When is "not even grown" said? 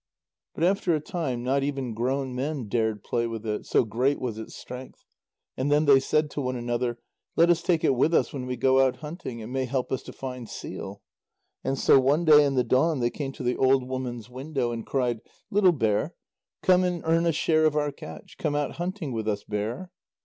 1.43-2.33